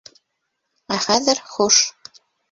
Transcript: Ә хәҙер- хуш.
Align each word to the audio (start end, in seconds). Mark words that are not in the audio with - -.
Ә 0.95 0.97
хәҙер- 1.03 1.41
хуш. 1.51 1.83